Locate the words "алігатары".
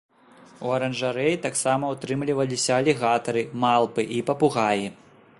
2.83-3.43